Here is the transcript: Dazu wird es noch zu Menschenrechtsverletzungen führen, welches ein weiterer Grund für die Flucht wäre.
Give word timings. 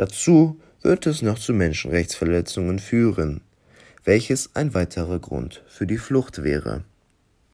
Dazu 0.00 0.58
wird 0.80 1.06
es 1.06 1.20
noch 1.20 1.38
zu 1.38 1.52
Menschenrechtsverletzungen 1.52 2.78
führen, 2.78 3.42
welches 4.02 4.56
ein 4.56 4.72
weiterer 4.72 5.18
Grund 5.18 5.62
für 5.68 5.86
die 5.86 5.98
Flucht 5.98 6.42
wäre. 6.42 6.84